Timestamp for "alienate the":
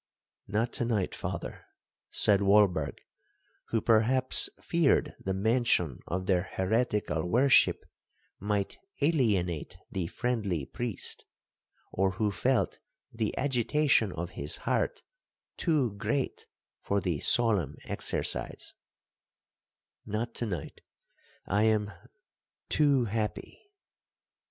9.01-10.07